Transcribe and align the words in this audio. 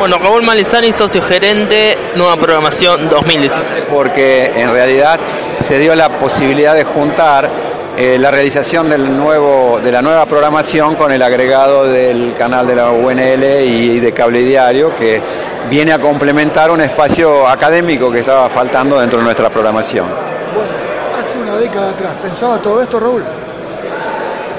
Bueno, 0.00 0.16
Raúl 0.16 0.42
Malizani, 0.42 0.92
socio 0.92 1.20
gerente, 1.20 1.94
nueva 2.16 2.34
programación 2.38 3.10
2016. 3.10 3.82
Porque 3.90 4.50
en 4.56 4.70
realidad 4.70 5.20
se 5.60 5.78
dio 5.78 5.94
la 5.94 6.18
posibilidad 6.18 6.74
de 6.74 6.84
juntar 6.84 7.50
eh, 7.98 8.16
la 8.18 8.30
realización 8.30 8.88
del 8.88 9.14
nuevo, 9.14 9.78
de 9.78 9.92
la 9.92 10.00
nueva 10.00 10.24
programación 10.24 10.94
con 10.94 11.12
el 11.12 11.20
agregado 11.20 11.84
del 11.84 12.32
canal 12.32 12.66
de 12.66 12.76
la 12.76 12.90
UNL 12.90 13.44
y 13.62 14.00
de 14.00 14.12
Cable 14.14 14.42
Diario, 14.42 14.96
que 14.96 15.20
viene 15.68 15.92
a 15.92 15.98
complementar 15.98 16.70
un 16.70 16.80
espacio 16.80 17.46
académico 17.46 18.10
que 18.10 18.20
estaba 18.20 18.48
faltando 18.48 18.98
dentro 18.98 19.18
de 19.18 19.24
nuestra 19.26 19.50
programación. 19.50 20.06
Bueno, 20.06 21.20
hace 21.20 21.36
una 21.36 21.58
década 21.58 21.90
atrás, 21.90 22.14
¿pensaba 22.22 22.56
todo 22.62 22.80
esto, 22.80 22.98
Raúl? 23.00 23.22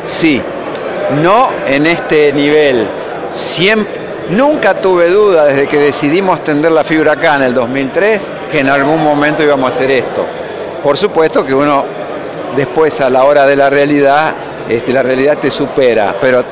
Sí, 0.06 0.40
no 1.24 1.50
en 1.66 1.88
este 1.88 2.32
nivel. 2.32 2.88
Siempre, 3.34 4.11
nunca 4.32 4.74
tuve 4.76 5.10
duda 5.10 5.46
desde 5.46 5.68
que 5.68 5.78
decidimos 5.78 6.44
tender 6.44 6.72
la 6.72 6.84
fibra 6.84 7.14
acá 7.14 7.36
en 7.36 7.44
el 7.44 7.54
2003 7.54 8.22
que 8.52 8.60
en 8.60 8.70
algún 8.70 9.04
momento 9.04 9.44
íbamos 9.44 9.72
a 9.72 9.76
hacer 9.76 9.92
esto. 9.92 10.26
Por 10.84 10.98
supuesto 10.98 11.46
que 11.46 11.54
uno 11.54 11.86
después 12.56 13.00
a 13.02 13.10
la 13.10 13.24
hora 13.24 13.46
de 13.46 13.56
la 13.56 13.70
realidad, 13.70 14.36
este, 14.68 14.92
la 14.92 15.04
realidad 15.04 15.38
te 15.38 15.52
supera, 15.52 16.16
pero 16.20 16.44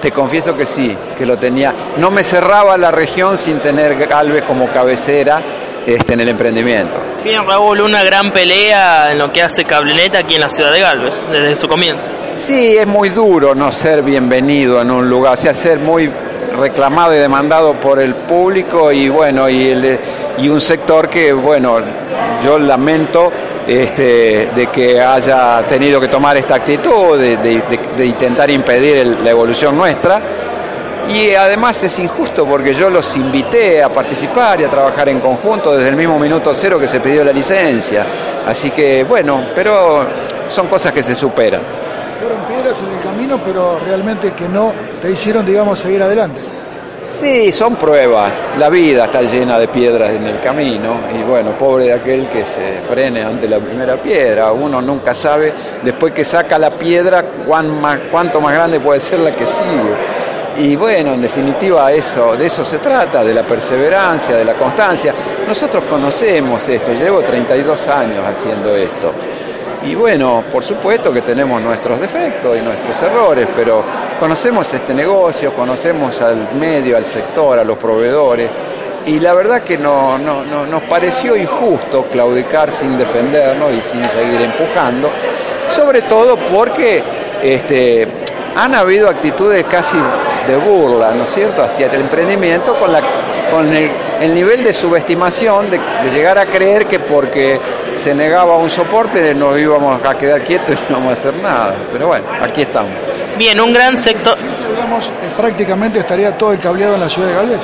te 0.00 0.10
confieso 0.10 0.56
que 0.56 0.66
sí, 0.66 0.96
que 1.16 1.26
lo 1.26 1.38
tenía. 1.38 1.74
No 1.98 2.10
me 2.10 2.22
cerraba 2.22 2.76
la 2.76 2.90
región 2.90 3.38
sin 3.38 3.58
tener 3.60 3.96
Galvez 4.06 4.42
como 4.42 4.68
cabecera 4.68 5.42
este, 5.86 6.14
en 6.14 6.20
el 6.20 6.28
emprendimiento. 6.28 6.96
Bien, 7.22 7.46
Raúl, 7.46 7.80
una 7.80 8.02
gran 8.04 8.30
pelea 8.30 9.12
en 9.12 9.18
lo 9.18 9.32
que 9.32 9.42
hace 9.42 9.64
Cableneta 9.64 10.18
aquí 10.18 10.34
en 10.34 10.40
la 10.40 10.50
ciudad 10.50 10.72
de 10.72 10.80
Galvez, 10.80 11.26
desde 11.30 11.56
su 11.56 11.68
comienzo. 11.68 12.08
Sí, 12.38 12.76
es 12.76 12.86
muy 12.86 13.08
duro 13.08 13.54
no 13.54 13.72
ser 13.72 14.02
bienvenido 14.02 14.80
en 14.80 14.90
un 14.90 15.08
lugar, 15.08 15.34
o 15.34 15.36
sea, 15.36 15.54
ser 15.54 15.78
muy 15.78 16.10
reclamado 16.56 17.14
y 17.14 17.18
demandado 17.18 17.74
por 17.74 18.00
el 18.00 18.14
público 18.14 18.90
y 18.92 19.08
bueno, 19.08 19.48
y, 19.48 19.68
el, 19.68 19.98
y 20.38 20.48
un 20.48 20.60
sector 20.60 21.08
que, 21.08 21.32
bueno, 21.32 21.78
yo 22.44 22.58
lamento 22.58 23.32
este, 23.66 24.50
de 24.54 24.68
que 24.72 25.00
haya 25.00 25.62
tenido 25.68 26.00
que 26.00 26.08
tomar 26.08 26.36
esta 26.36 26.56
actitud, 26.56 27.18
de, 27.18 28.04
intentar 28.04 28.50
impedir 28.50 29.18
la 29.22 29.30
evolución 29.30 29.76
nuestra. 29.76 30.22
Y 31.08 31.34
además 31.34 31.82
es 31.82 31.98
injusto 31.98 32.44
porque 32.44 32.74
yo 32.74 32.90
los 32.90 33.16
invité 33.16 33.82
a 33.82 33.88
participar 33.88 34.60
y 34.60 34.64
a 34.64 34.68
trabajar 34.68 35.08
en 35.08 35.20
conjunto 35.20 35.76
desde 35.76 35.90
el 35.90 35.96
mismo 35.96 36.18
minuto 36.18 36.52
cero 36.52 36.78
que 36.78 36.88
se 36.88 37.00
pidió 37.00 37.24
la 37.24 37.32
licencia. 37.32 38.06
Así 38.46 38.70
que 38.70 39.04
bueno, 39.04 39.46
pero 39.54 40.04
son 40.50 40.66
cosas 40.66 40.92
que 40.92 41.02
se 41.02 41.14
superan. 41.14 41.60
Fueron 42.20 42.44
piedras 42.46 42.80
en 42.80 42.92
el 42.96 43.02
camino, 43.02 43.40
pero 43.44 43.78
realmente 43.78 44.32
que 44.32 44.48
no 44.48 44.72
te 45.00 45.10
hicieron, 45.10 45.46
digamos, 45.46 45.78
seguir 45.78 46.02
adelante. 46.02 46.40
Sí, 46.98 47.52
son 47.52 47.76
pruebas. 47.76 48.48
La 48.58 48.68
vida 48.68 49.04
está 49.04 49.20
llena 49.20 49.58
de 49.58 49.68
piedras 49.68 50.10
en 50.10 50.26
el 50.26 50.40
camino 50.40 50.96
y 51.14 51.22
bueno, 51.22 51.52
pobre 51.52 51.84
de 51.84 51.92
aquel 51.92 52.28
que 52.28 52.44
se 52.44 52.80
frene 52.88 53.22
ante 53.22 53.48
la 53.48 53.60
primera 53.60 53.96
piedra. 53.96 54.50
Uno 54.50 54.80
nunca 54.82 55.14
sabe 55.14 55.52
después 55.84 56.12
que 56.12 56.24
saca 56.24 56.58
la 56.58 56.70
piedra 56.70 57.22
cuánto 57.46 58.40
más 58.40 58.52
grande 58.54 58.80
puede 58.80 58.98
ser 58.98 59.20
la 59.20 59.30
que 59.30 59.46
sigue. 59.46 59.94
Y 60.58 60.74
bueno, 60.74 61.12
en 61.12 61.20
definitiva 61.20 61.92
eso, 61.92 62.34
de 62.34 62.46
eso 62.46 62.64
se 62.64 62.78
trata, 62.78 63.22
de 63.22 63.34
la 63.34 63.42
perseverancia, 63.42 64.36
de 64.36 64.44
la 64.44 64.54
constancia. 64.54 65.12
Nosotros 65.46 65.84
conocemos 65.84 66.66
esto, 66.66 66.92
llevo 66.92 67.20
32 67.20 67.86
años 67.88 68.24
haciendo 68.26 68.74
esto. 68.74 69.12
Y 69.84 69.94
bueno, 69.94 70.44
por 70.50 70.64
supuesto 70.64 71.12
que 71.12 71.20
tenemos 71.20 71.60
nuestros 71.60 72.00
defectos 72.00 72.56
y 72.58 72.62
nuestros 72.62 73.02
errores, 73.02 73.46
pero 73.54 73.84
conocemos 74.18 74.72
este 74.72 74.94
negocio, 74.94 75.54
conocemos 75.54 76.20
al 76.22 76.54
medio, 76.58 76.96
al 76.96 77.04
sector, 77.04 77.58
a 77.58 77.64
los 77.64 77.76
proveedores, 77.76 78.50
y 79.06 79.20
la 79.20 79.34
verdad 79.34 79.62
que 79.62 79.78
no, 79.78 80.18
nos 80.18 80.82
pareció 80.84 81.36
injusto 81.36 82.06
claudicar 82.10 82.72
sin 82.72 82.98
defendernos 82.98 83.70
y 83.72 83.80
sin 83.82 84.04
seguir 84.06 84.40
empujando, 84.40 85.10
sobre 85.68 86.02
todo 86.02 86.36
porque 86.36 87.04
este, 87.42 88.08
han 88.56 88.74
habido 88.74 89.08
actitudes 89.08 89.64
casi 89.64 89.98
de 90.46 90.56
burla, 90.56 91.12
¿no 91.12 91.24
es 91.24 91.30
cierto?, 91.30 91.62
hacia 91.62 91.86
el 91.86 92.02
emprendimiento 92.02 92.74
con, 92.78 92.92
la, 92.92 93.00
con 93.50 93.74
el, 93.74 94.34
nivel 94.34 94.64
de 94.64 94.72
subestimación 94.72 95.70
de, 95.70 95.80
llegar 96.12 96.38
a 96.38 96.46
creer 96.46 96.86
que 96.86 97.00
porque 97.00 97.60
se 97.94 98.14
negaba 98.14 98.56
un 98.56 98.70
soporte 98.70 99.34
nos 99.34 99.58
íbamos 99.58 100.02
a 100.04 100.16
quedar 100.16 100.42
quietos 100.44 100.76
y 100.76 100.92
no 100.92 100.98
vamos 100.98 101.10
a 101.10 101.12
hacer 101.12 101.34
nada. 101.42 101.74
Pero 101.92 102.08
bueno, 102.08 102.26
aquí 102.42 102.62
estamos. 102.62 102.92
Bien, 103.38 103.60
un 103.60 103.72
gran 103.72 103.96
sector. 103.96 104.36
Digamos, 104.70 105.08
eh, 105.08 105.32
prácticamente 105.36 106.00
estaría 106.00 106.36
todo 106.36 106.52
el 106.52 106.58
cableado 106.58 106.94
en 106.94 107.00
la 107.00 107.08
ciudad 107.08 107.28
de 107.28 107.34
Galvez. 107.34 107.62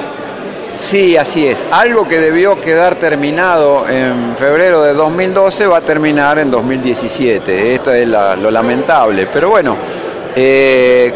Sí, 0.78 1.16
así 1.16 1.46
es. 1.46 1.62
Algo 1.70 2.06
que 2.08 2.18
debió 2.18 2.60
quedar 2.60 2.96
terminado 2.96 3.88
en 3.88 4.36
febrero 4.36 4.82
de 4.82 4.94
2012 4.94 5.66
va 5.66 5.78
a 5.78 5.80
terminar 5.82 6.38
en 6.38 6.50
2017. 6.50 7.74
Esto 7.74 7.92
es 7.92 8.06
lo 8.08 8.50
lamentable. 8.50 9.28
Pero 9.32 9.50
bueno, 9.50 9.76
eh, 10.34 11.12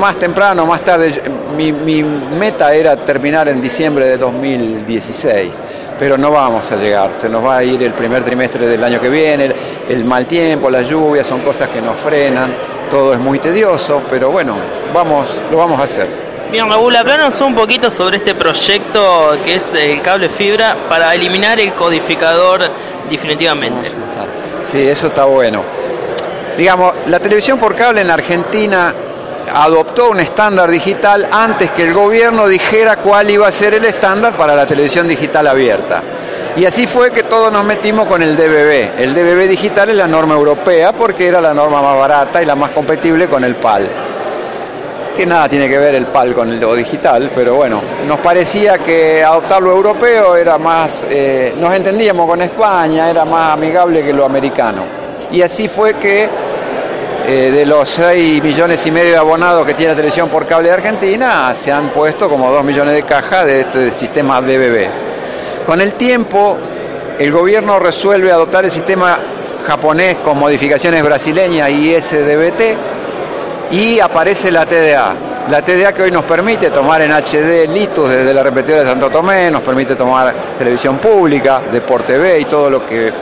más 0.00 0.16
temprano, 0.16 0.66
más 0.66 0.82
tarde, 0.82 1.22
mi, 1.56 1.72
meta 2.02 2.74
era 2.74 2.96
terminar 2.96 3.48
en 3.48 3.60
diciembre 3.60 4.06
de 4.06 4.18
2016, 4.18 5.54
pero 5.98 6.18
no 6.18 6.30
vamos 6.30 6.70
a 6.72 6.76
llegar, 6.76 7.10
se 7.14 7.28
nos 7.28 7.44
va 7.44 7.58
a 7.58 7.64
ir 7.64 7.82
el 7.82 7.92
primer 7.92 8.24
trimestre 8.24 8.66
del 8.66 8.82
año 8.82 9.00
que 9.00 9.08
viene, 9.08 9.52
el, 9.88 10.04
mal 10.04 10.26
tiempo, 10.26 10.68
la 10.68 10.82
lluvia, 10.82 11.22
son 11.22 11.40
cosas 11.40 11.68
que 11.68 11.80
nos 11.80 11.98
frenan, 12.00 12.54
todo 12.90 13.12
es 13.12 13.20
muy 13.20 13.38
tedioso, 13.38 14.02
pero 14.08 14.30
bueno, 14.30 14.56
vamos, 14.92 15.28
lo 15.50 15.58
vamos 15.58 15.80
a 15.80 15.84
hacer. 15.84 16.08
Bien, 16.50 16.68
Raúl, 16.68 16.94
hablanos 16.94 17.40
un 17.40 17.54
poquito 17.54 17.90
sobre 17.90 18.18
este 18.18 18.34
proyecto 18.34 19.36
que 19.44 19.56
es 19.56 19.74
el 19.74 20.00
cable 20.02 20.28
fibra 20.28 20.76
para 20.88 21.14
eliminar 21.14 21.58
el 21.60 21.72
codificador 21.74 22.62
definitivamente. 23.10 23.90
Sí, 24.70 24.80
eso 24.80 25.08
está 25.08 25.24
bueno. 25.24 25.62
Digamos, 26.56 26.94
la 27.06 27.20
televisión 27.20 27.58
por 27.58 27.74
cable 27.74 28.00
en 28.00 28.10
Argentina 28.10 28.94
adoptó 29.52 30.10
un 30.10 30.20
estándar 30.20 30.70
digital 30.70 31.28
antes 31.30 31.70
que 31.70 31.82
el 31.82 31.94
gobierno 31.94 32.48
dijera 32.48 32.96
cuál 32.96 33.30
iba 33.30 33.46
a 33.46 33.52
ser 33.52 33.74
el 33.74 33.84
estándar 33.84 34.36
para 34.36 34.54
la 34.54 34.66
televisión 34.66 35.06
digital 35.06 35.46
abierta. 35.46 36.02
Y 36.56 36.64
así 36.64 36.86
fue 36.86 37.10
que 37.10 37.24
todos 37.24 37.52
nos 37.52 37.64
metimos 37.64 38.08
con 38.08 38.22
el 38.22 38.34
DBB. 38.34 38.98
El 38.98 39.14
DBB 39.14 39.48
digital 39.48 39.90
es 39.90 39.96
la 39.96 40.06
norma 40.06 40.34
europea 40.34 40.92
porque 40.92 41.28
era 41.28 41.40
la 41.40 41.52
norma 41.52 41.82
más 41.82 41.98
barata 41.98 42.42
y 42.42 42.46
la 42.46 42.54
más 42.54 42.70
compatible 42.70 43.28
con 43.28 43.44
el 43.44 43.56
PAL. 43.56 43.88
Que 45.14 45.26
nada 45.26 45.48
tiene 45.48 45.68
que 45.68 45.78
ver 45.78 45.94
el 45.94 46.06
PAL 46.06 46.34
con 46.34 46.50
el 46.50 46.60
digital, 46.76 47.30
pero 47.34 47.56
bueno, 47.56 47.82
nos 48.06 48.18
parecía 48.20 48.78
que 48.78 49.22
adoptar 49.22 49.62
lo 49.62 49.72
europeo 49.72 50.36
era 50.36 50.58
más, 50.58 51.04
eh, 51.08 51.54
nos 51.58 51.74
entendíamos 51.74 52.26
con 52.28 52.40
España, 52.42 53.10
era 53.10 53.24
más 53.24 53.54
amigable 53.54 54.02
que 54.02 54.12
lo 54.12 54.24
americano. 54.24 54.84
Y 55.30 55.42
así 55.42 55.68
fue 55.68 55.94
que 55.94 56.28
eh, 57.28 57.50
de 57.50 57.66
los 57.66 57.88
6 57.88 58.40
millones 58.40 58.86
y 58.86 58.92
medio 58.92 59.10
de 59.10 59.16
abonados 59.16 59.66
que 59.66 59.74
tiene 59.74 59.92
la 59.92 59.96
televisión 59.96 60.28
por 60.28 60.46
cable 60.46 60.68
de 60.68 60.74
Argentina, 60.74 61.52
se 61.54 61.72
han 61.72 61.88
puesto 61.88 62.28
como 62.28 62.52
2 62.52 62.62
millones 62.64 62.94
de 62.94 63.02
cajas 63.02 63.44
de 63.44 63.62
este 63.62 63.90
sistema 63.90 64.40
DBB. 64.40 64.86
Con 65.66 65.80
el 65.80 65.94
tiempo, 65.94 66.56
el 67.18 67.32
gobierno 67.32 67.80
resuelve 67.80 68.30
adoptar 68.30 68.64
el 68.66 68.70
sistema 68.70 69.18
japonés 69.66 70.18
con 70.18 70.38
modificaciones 70.38 71.02
brasileñas 71.02 71.68
y 71.70 72.00
SDBT 72.00 73.72
y 73.72 73.98
aparece 73.98 74.52
la 74.52 74.64
TDA. 74.64 75.16
La 75.50 75.62
TDA 75.62 75.92
que 75.92 76.02
hoy 76.02 76.12
nos 76.12 76.24
permite 76.24 76.70
tomar 76.70 77.02
en 77.02 77.10
HD 77.10 77.68
Litus 77.68 78.08
desde 78.08 78.32
la 78.32 78.44
repetidora 78.44 78.82
de 78.82 78.90
Santo 78.90 79.10
Tomé, 79.10 79.50
nos 79.50 79.62
permite 79.62 79.96
tomar 79.96 80.32
televisión 80.56 80.98
pública, 80.98 81.60
Deporte 81.72 82.12
TV 82.12 82.38
y 82.38 82.44
todo 82.44 82.70
lo 82.70 82.86
que 82.86 83.12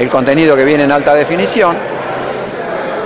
el 0.00 0.08
contenido 0.08 0.56
que 0.56 0.64
viene 0.64 0.82
en 0.82 0.90
alta 0.90 1.14
definición. 1.14 1.76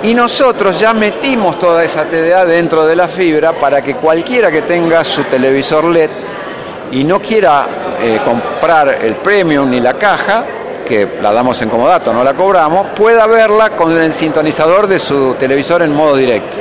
Y 0.02 0.14
nosotros 0.14 0.80
ya 0.80 0.94
metimos 0.94 1.58
toda 1.58 1.84
esa 1.84 2.04
TDA 2.04 2.46
dentro 2.46 2.86
de 2.86 2.96
la 2.96 3.06
fibra 3.06 3.52
para 3.52 3.82
que 3.82 3.96
cualquiera 3.96 4.50
que 4.50 4.62
tenga 4.62 5.04
su 5.04 5.24
televisor 5.24 5.84
LED 5.84 6.10
y 6.92 7.04
no 7.04 7.20
quiera 7.20 7.66
eh, 8.02 8.18
comprar 8.24 8.98
el 9.02 9.16
premium 9.16 9.68
ni 9.68 9.78
la 9.78 9.94
caja, 9.94 10.44
que 10.88 11.06
la 11.20 11.32
damos 11.32 11.60
en 11.60 11.68
comodato, 11.68 12.12
no 12.12 12.24
la 12.24 12.32
cobramos, 12.32 12.88
pueda 12.96 13.26
verla 13.26 13.70
con 13.70 13.92
el 13.96 14.14
sintonizador 14.14 14.86
de 14.86 14.98
su 14.98 15.34
televisor 15.34 15.82
en 15.82 15.94
modo 15.94 16.16
directo. 16.16 16.56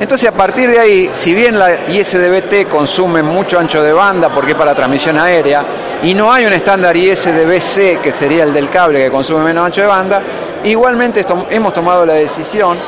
Entonces 0.00 0.28
a 0.28 0.32
partir 0.32 0.70
de 0.70 0.78
ahí, 0.78 1.10
si 1.12 1.34
bien 1.34 1.58
la 1.58 1.88
ISDBT 1.88 2.68
consume 2.70 3.22
mucho 3.22 3.58
ancho 3.58 3.82
de 3.82 3.92
banda 3.92 4.30
porque 4.30 4.52
es 4.52 4.56
para 4.56 4.74
transmisión 4.74 5.18
aérea, 5.18 5.62
y 6.02 6.14
no 6.14 6.32
hay 6.32 6.46
un 6.46 6.52
estándar 6.52 6.96
ISDBC 6.96 8.00
que 8.02 8.12
sería 8.12 8.44
el 8.44 8.52
del 8.52 8.70
cable 8.70 9.04
que 9.04 9.10
consume 9.10 9.44
menos 9.44 9.66
ancho 9.66 9.80
de 9.80 9.86
banda, 9.86 10.22
igualmente 10.64 11.26
hemos 11.50 11.72
tomado 11.72 12.06
la 12.06 12.14
decisión 12.14 12.78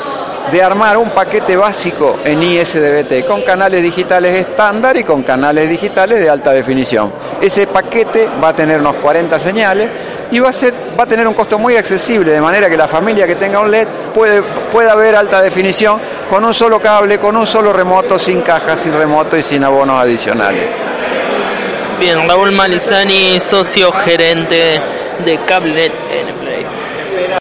de 0.50 0.62
armar 0.62 0.96
un 0.96 1.10
paquete 1.10 1.56
básico 1.56 2.18
en 2.24 2.42
ISDBT 2.42 3.26
con 3.26 3.42
canales 3.42 3.82
digitales 3.82 4.36
estándar 4.46 4.96
y 4.96 5.04
con 5.04 5.22
canales 5.22 5.68
digitales 5.68 6.18
de 6.18 6.30
alta 6.30 6.52
definición. 6.52 7.12
Ese 7.40 7.66
paquete 7.66 8.28
va 8.42 8.48
a 8.48 8.52
tener 8.54 8.80
unos 8.80 8.96
40 8.96 9.38
señales 9.38 9.90
y 10.30 10.38
va 10.38 10.50
a, 10.50 10.52
ser, 10.52 10.72
va 10.98 11.04
a 11.04 11.06
tener 11.06 11.26
un 11.26 11.34
costo 11.34 11.58
muy 11.58 11.76
accesible, 11.76 12.30
de 12.30 12.40
manera 12.40 12.68
que 12.70 12.76
la 12.76 12.88
familia 12.88 13.26
que 13.26 13.34
tenga 13.34 13.60
un 13.60 13.70
LED 13.70 13.88
puede, 14.14 14.42
pueda 14.70 14.94
ver 14.94 15.16
alta 15.16 15.42
definición 15.42 16.00
con 16.28 16.44
un 16.44 16.54
solo 16.54 16.80
cable, 16.80 17.18
con 17.18 17.36
un 17.36 17.46
solo 17.46 17.72
remoto, 17.72 18.18
sin 18.18 18.40
cajas, 18.42 18.80
sin 18.80 18.92
remoto 18.92 19.36
y 19.36 19.42
sin 19.42 19.64
abonos 19.64 20.00
adicionales. 20.00 20.68
Bien, 22.00 22.26
Raúl 22.26 22.52
Malizani, 22.52 23.38
socio 23.40 23.92
gerente 23.92 24.80
de 25.22 25.38
Cablenet. 25.44 25.92